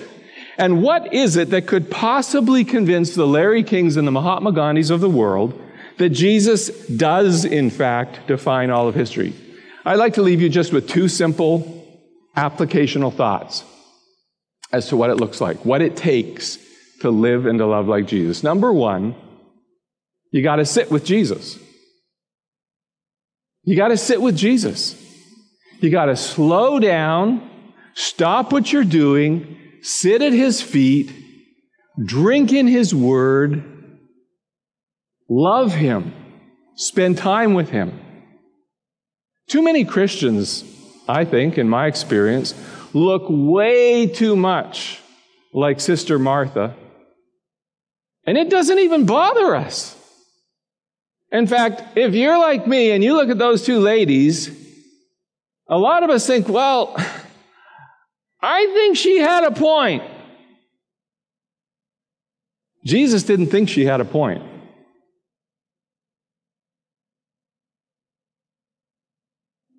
[0.57, 4.89] And what is it that could possibly convince the Larry Kings and the Mahatma Gandhis
[4.89, 5.59] of the world
[5.97, 9.33] that Jesus does, in fact, define all of history?
[9.83, 11.85] I'd like to leave you just with two simple
[12.37, 13.65] applicational thoughts
[14.71, 16.57] as to what it looks like, what it takes
[17.01, 18.43] to live and to love like Jesus.
[18.43, 19.13] Number one,
[20.33, 21.59] you got to sit with Jesus.
[23.63, 24.99] You got to sit with Jesus.
[25.79, 27.49] You got to slow down,
[27.93, 31.13] stop what you're doing, sit at his feet,
[32.03, 33.63] drink in his word,
[35.29, 36.13] love him,
[36.75, 38.01] spend time with him.
[39.49, 40.63] Too many Christians,
[41.07, 42.55] I think, in my experience,
[42.91, 44.99] look way too much
[45.53, 46.75] like Sister Martha,
[48.25, 49.99] and it doesn't even bother us.
[51.33, 54.51] In fact, if you're like me and you look at those two ladies,
[55.67, 56.95] a lot of us think, well,
[58.39, 60.03] I think she had a point.
[62.85, 64.43] Jesus didn't think she had a point.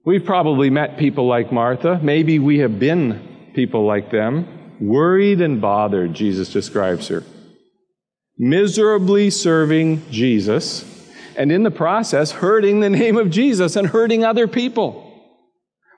[0.05, 2.01] We've probably met people like Martha.
[2.03, 4.77] Maybe we have been people like them.
[4.81, 7.23] Worried and bothered, Jesus describes her.
[8.37, 10.94] Miserably serving Jesus
[11.37, 15.11] and in the process hurting the name of Jesus and hurting other people.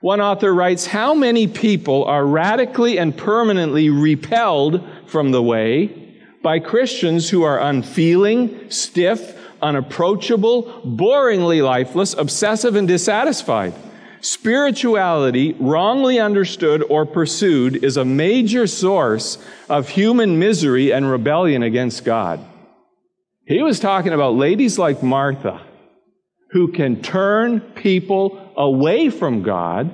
[0.01, 6.13] One author writes, How many people are radically and permanently repelled from the way
[6.43, 13.73] by Christians who are unfeeling, stiff, unapproachable, boringly lifeless, obsessive, and dissatisfied?
[14.21, 19.37] Spirituality, wrongly understood or pursued, is a major source
[19.69, 22.39] of human misery and rebellion against God.
[23.47, 25.61] He was talking about ladies like Martha
[26.51, 29.89] who can turn people away from God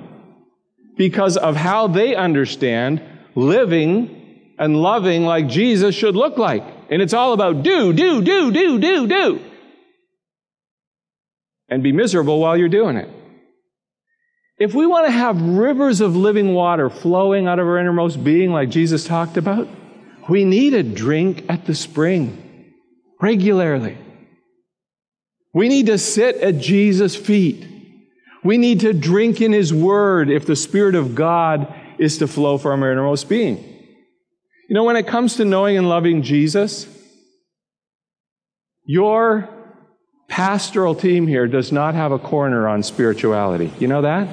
[0.96, 3.00] because of how they understand
[3.36, 6.64] living and loving like Jesus should look like.
[6.90, 9.40] And it's all about do, do, do, do, do, do.
[11.68, 13.08] And be miserable while you're doing it.
[14.58, 18.50] if we want to have rivers of living water flowing out of our innermost being,
[18.50, 19.68] like Jesus talked about,
[20.28, 22.43] we need a drink at the spring
[23.24, 23.96] regularly.
[25.54, 27.66] We need to sit at Jesus' feet.
[28.42, 32.58] We need to drink in His Word if the Spirit of God is to flow
[32.58, 33.56] from our innermost being.
[34.68, 36.86] You know, when it comes to knowing and loving Jesus,
[38.84, 39.48] your
[40.28, 43.72] pastoral team here does not have a corner on spirituality.
[43.78, 44.28] You know that?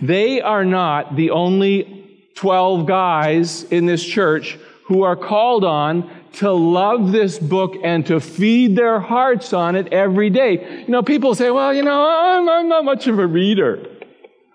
[0.00, 4.56] They are not the only 12 guys in this church
[4.86, 9.92] who are called on to love this book and to feed their hearts on it
[9.92, 10.82] every day.
[10.82, 13.86] You know, people say, well, you know, I'm, I'm not much of a reader.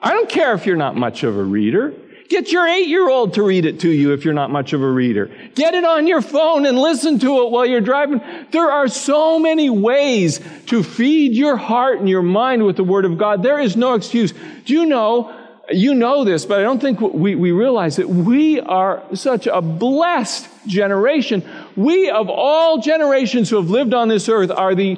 [0.02, 1.94] I don't care if you're not much of a reader.
[2.30, 4.82] Get your eight year old to read it to you if you're not much of
[4.82, 5.30] a reader.
[5.56, 8.22] Get it on your phone and listen to it while you're driving.
[8.52, 13.06] There are so many ways to feed your heart and your mind with the Word
[13.06, 13.44] of God.
[13.44, 14.34] There is no excuse.
[14.66, 15.40] Do you know?
[15.72, 19.62] You know this, but I don't think we, we realize that we are such a
[19.62, 21.42] blessed generation.
[21.76, 24.98] We, of all generations who have lived on this earth, are the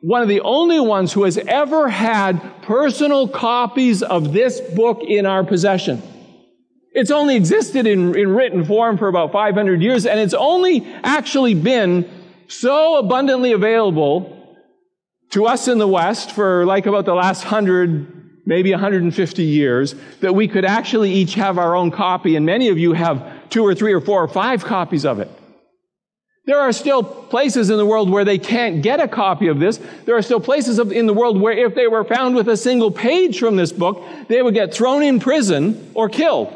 [0.00, 5.26] one of the only ones who has ever had personal copies of this book in
[5.26, 6.02] our possession.
[6.92, 11.54] It's only existed in, in written form for about 500 years, and it's only actually
[11.54, 12.08] been
[12.46, 14.34] so abundantly available
[15.30, 20.34] to us in the West for like about the last 100, maybe 150 years, that
[20.34, 23.74] we could actually each have our own copy, and many of you have two or
[23.74, 25.30] three or four or five copies of it.
[26.48, 29.78] There are still places in the world where they can't get a copy of this.
[30.06, 32.90] There are still places in the world where if they were found with a single
[32.90, 36.50] page from this book, they would get thrown in prison or killed.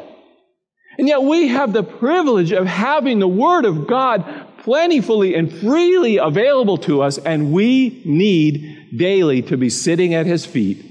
[0.97, 4.25] And yet we have the privilege of having the Word of God
[4.63, 10.43] plentifully and freely available to us, and we need daily to be sitting at His
[10.43, 10.83] feet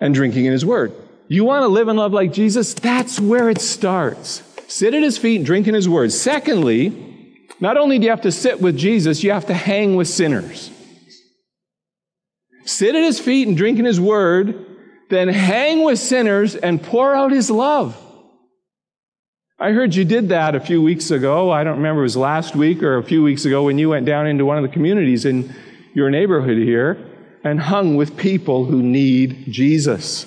[0.00, 0.92] and drinking in His Word.
[1.28, 2.74] You want to live and love like Jesus?
[2.74, 4.42] That's where it starts.
[4.66, 6.10] Sit at His feet and drink in His Word.
[6.10, 7.10] Secondly,
[7.62, 10.68] not only do you have to sit with Jesus, you have to hang with sinners.
[12.64, 14.66] Sit at His feet and drink in His Word,
[15.10, 17.96] then hang with sinners and pour out His love.
[19.60, 21.52] I heard you did that a few weeks ago.
[21.52, 24.06] I don't remember it was last week or a few weeks ago when you went
[24.06, 25.54] down into one of the communities in
[25.94, 26.98] your neighborhood here
[27.44, 30.26] and hung with people who need Jesus.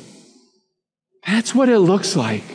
[1.27, 2.45] That's what it looks like.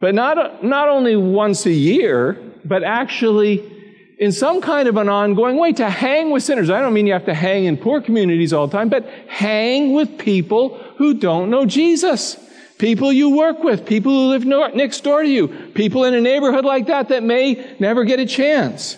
[0.00, 3.78] But not, not only once a year, but actually
[4.18, 6.68] in some kind of an ongoing way to hang with sinners.
[6.68, 9.92] I don't mean you have to hang in poor communities all the time, but hang
[9.92, 12.36] with people who don't know Jesus
[12.80, 16.64] people you work with, people who live next door to you, people in a neighborhood
[16.64, 18.96] like that that may never get a chance.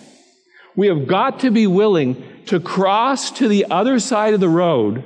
[0.75, 5.03] We have got to be willing to cross to the other side of the road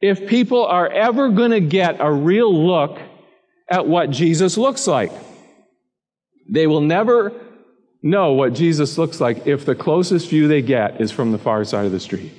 [0.00, 2.98] if people are ever going to get a real look
[3.68, 5.12] at what Jesus looks like.
[6.48, 7.32] They will never
[8.02, 11.64] know what Jesus looks like if the closest view they get is from the far
[11.64, 12.32] side of the street.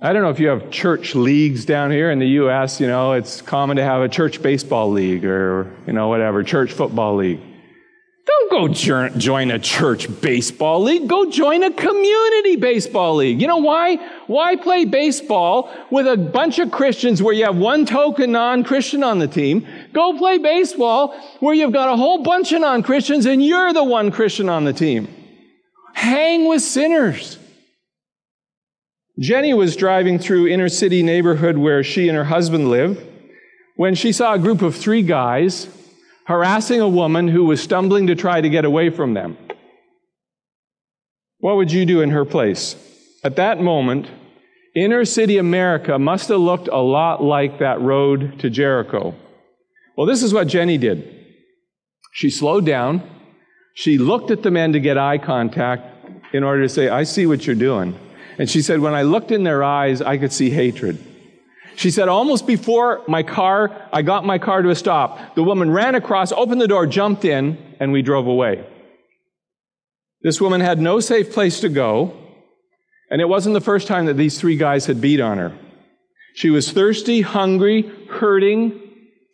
[0.00, 2.80] I don't know if you have church leagues down here in the U.S.
[2.80, 6.72] You know, it's common to have a church baseball league or, you know, whatever, church
[6.72, 7.40] football league.
[8.50, 11.08] Go join a church baseball league.
[11.08, 13.40] Go join a community baseball league.
[13.40, 13.96] You know why?
[14.26, 19.18] Why play baseball with a bunch of Christians where you have one token non-Christian on
[19.18, 19.66] the team?
[19.92, 24.10] Go play baseball where you've got a whole bunch of non-Christians and you're the one
[24.10, 25.08] Christian on the team.
[25.94, 27.38] Hang with sinners.
[29.18, 33.04] Jenny was driving through inner city neighborhood where she and her husband live
[33.74, 35.68] when she saw a group of three guys
[36.28, 39.34] harassing a woman who was stumbling to try to get away from them.
[41.38, 42.76] What would you do in her place?
[43.24, 44.08] At that moment,
[44.76, 49.14] inner city America must have looked a lot like that road to Jericho.
[49.96, 51.16] Well, this is what Jenny did.
[52.12, 53.02] She slowed down.
[53.74, 57.24] She looked at the men to get eye contact in order to say, I see
[57.24, 57.98] what you're doing.
[58.36, 61.02] And she said, when I looked in their eyes, I could see hatred.
[61.78, 65.70] She said, almost before my car, I got my car to a stop, the woman
[65.70, 68.66] ran across, opened the door, jumped in, and we drove away.
[70.22, 72.16] This woman had no safe place to go,
[73.12, 75.56] and it wasn't the first time that these three guys had beat on her.
[76.34, 78.82] She was thirsty, hungry, hurting,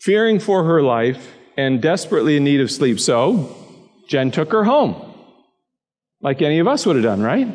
[0.02, 3.00] fearing for her life, and desperately in need of sleep.
[3.00, 3.56] So,
[4.06, 5.14] Jen took her home,
[6.20, 7.48] like any of us would have done, right?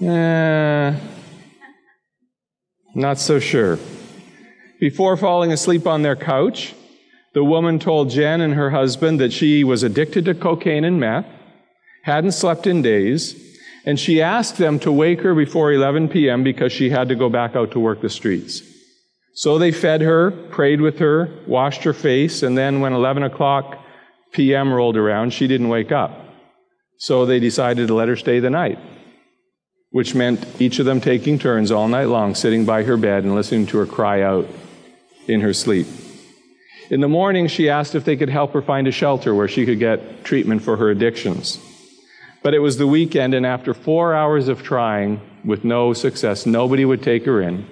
[0.00, 1.17] Eh,
[2.94, 3.78] not so sure.
[4.80, 6.74] Before falling asleep on their couch,
[7.34, 11.26] the woman told Jen and her husband that she was addicted to cocaine and meth,
[12.04, 13.34] hadn't slept in days,
[13.88, 16.44] And she asked them to wake her before 11 p.m.
[16.44, 18.62] because she had to go back out to work the streets.
[19.32, 23.78] So they fed her, prayed with her, washed her face, and then when 11 o'clock
[24.32, 24.74] p.m.
[24.74, 26.12] rolled around, she didn't wake up.
[26.98, 28.78] So they decided to let her stay the night,
[29.90, 33.34] which meant each of them taking turns all night long sitting by her bed and
[33.34, 34.46] listening to her cry out
[35.26, 35.86] in her sleep.
[36.90, 39.66] In the morning, she asked if they could help her find a shelter where she
[39.66, 41.58] could get treatment for her addictions.
[42.42, 46.84] But it was the weekend, and after four hours of trying with no success, nobody
[46.84, 47.66] would take her in.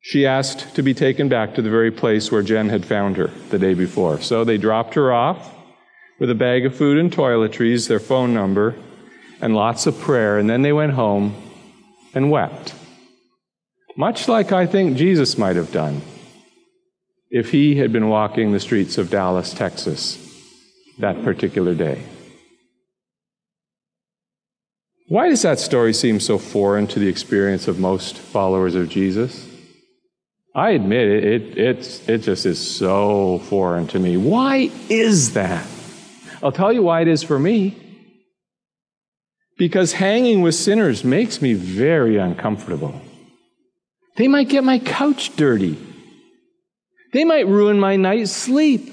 [0.00, 3.26] She asked to be taken back to the very place where Jen had found her
[3.50, 4.20] the day before.
[4.20, 5.52] So they dropped her off
[6.20, 8.76] with a bag of food and toiletries, their phone number,
[9.40, 11.34] and lots of prayer, and then they went home
[12.14, 12.74] and wept.
[13.96, 16.02] Much like I think Jesus might have done
[17.30, 20.22] if he had been walking the streets of Dallas, Texas,
[20.98, 22.02] that particular day.
[25.08, 29.48] Why does that story seem so foreign to the experience of most followers of Jesus?
[30.54, 34.16] I admit it, it, it's, it just is so foreign to me.
[34.16, 35.66] Why is that?
[36.42, 37.85] I'll tell you why it is for me.
[39.56, 43.00] Because hanging with sinners makes me very uncomfortable.
[44.16, 45.78] They might get my couch dirty.
[47.12, 48.92] They might ruin my night's sleep.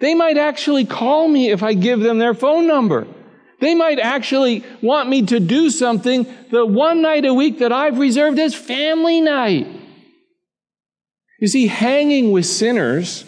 [0.00, 3.06] They might actually call me if I give them their phone number.
[3.60, 7.98] They might actually want me to do something the one night a week that I've
[7.98, 9.66] reserved as family night.
[11.40, 13.24] You see, hanging with sinners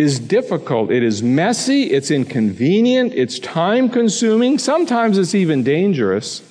[0.00, 0.90] is difficult.
[0.90, 6.42] It is messy, it's inconvenient, it's time consuming, sometimes it's even dangerous.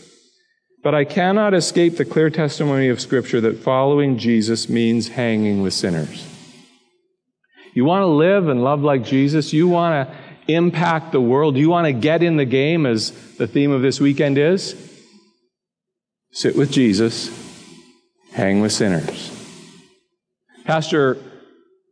[0.83, 5.73] But I cannot escape the clear testimony of Scripture that following Jesus means hanging with
[5.73, 6.25] sinners.
[7.73, 9.51] You want to live and love like Jesus?
[9.51, 10.15] You want to
[10.47, 11.57] impact the world?
[11.57, 14.75] You want to get in the game, as the theme of this weekend is?
[16.31, 17.29] Sit with Jesus,
[18.31, 19.35] hang with sinners.
[20.65, 21.17] Pastor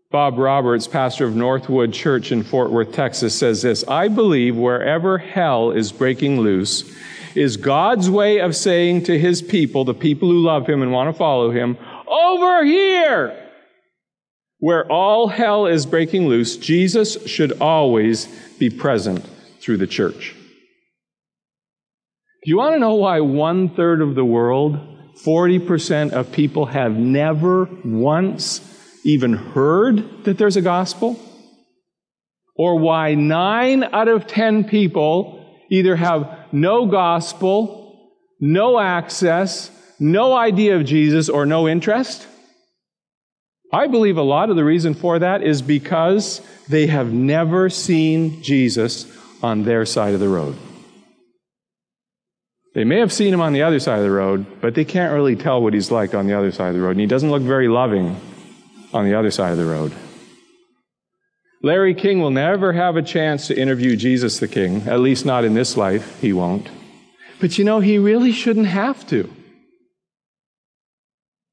[0.09, 5.17] Bob Roberts, pastor of Northwood Church in Fort Worth, Texas, says this I believe wherever
[5.17, 6.89] hell is breaking loose
[7.35, 11.13] is God's way of saying to his people, the people who love him and want
[11.13, 11.77] to follow him,
[12.07, 13.49] over here!
[14.59, 18.27] Where all hell is breaking loose, Jesus should always
[18.57, 19.23] be present
[19.59, 20.33] through the church.
[22.43, 24.79] Do you want to know why one third of the world
[25.25, 28.76] 40% of people have never once
[29.07, 31.17] even heard that there's a gospel?
[32.55, 40.75] Or why nine out of 10 people either have no gospel, no access, no idea
[40.75, 42.27] of Jesus, or no interest?
[43.71, 48.41] I believe a lot of the reason for that is because they have never seen
[48.43, 49.05] Jesus
[49.41, 50.57] on their side of the road.
[52.73, 55.13] They may have seen him on the other side of the road, but they can't
[55.13, 56.91] really tell what he's like on the other side of the road.
[56.91, 58.19] And he doesn't look very loving
[58.93, 59.93] on the other side of the road.
[61.63, 65.43] Larry King will never have a chance to interview Jesus the King, at least not
[65.43, 66.69] in this life, he won't.
[67.39, 69.33] But you know, he really shouldn't have to.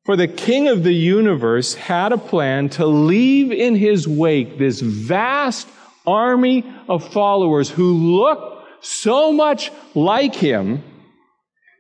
[0.05, 4.81] For the King of the universe had a plan to leave in his wake this
[4.81, 5.67] vast
[6.07, 10.83] army of followers who look so much like him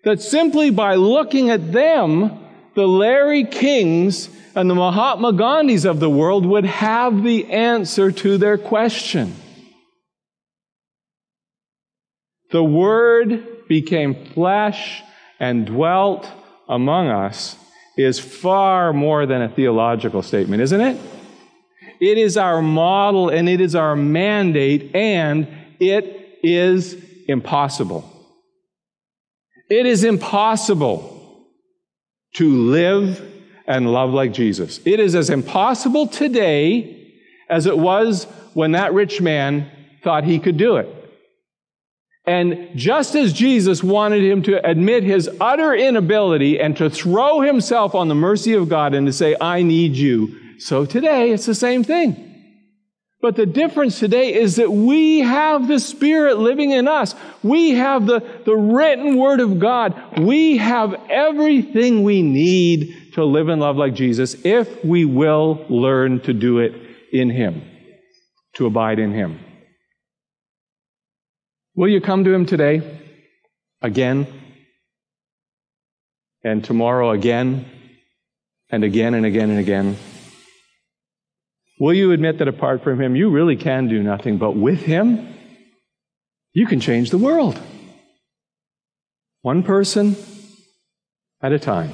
[0.04, 2.38] that simply by looking at them,
[2.74, 8.38] the Larry Kings and the Mahatma Gandhis of the world would have the answer to
[8.38, 9.34] their question.
[12.50, 15.02] The Word became flesh
[15.40, 16.30] and dwelt
[16.68, 17.56] among us
[17.96, 21.00] is far more than a theological statement, isn't it?
[22.00, 25.48] It is our model and it is our mandate, and
[25.80, 26.96] it is
[27.26, 28.10] impossible.
[29.68, 31.46] It is impossible
[32.34, 33.33] to live
[33.66, 34.80] and love like Jesus.
[34.84, 37.12] It is as impossible today
[37.48, 39.70] as it was when that rich man
[40.02, 40.88] thought he could do it.
[42.26, 47.94] And just as Jesus wanted him to admit his utter inability and to throw himself
[47.94, 51.54] on the mercy of God and to say, I need you, so today it's the
[51.54, 52.30] same thing.
[53.20, 57.14] But the difference today is that we have the Spirit living in us.
[57.42, 60.18] We have the, the written Word of God.
[60.18, 66.20] We have everything we need to live and love like Jesus if we will learn
[66.20, 66.74] to do it
[67.12, 67.62] in Him,
[68.54, 69.40] to abide in Him.
[71.76, 73.00] Will you come to Him today?
[73.82, 74.26] Again?
[76.42, 77.66] And tomorrow again?
[78.70, 79.96] And again and again and again?
[81.78, 85.34] Will you admit that apart from Him, you really can do nothing, but with Him,
[86.52, 87.60] you can change the world.
[89.42, 90.16] One person
[91.42, 91.92] at a time.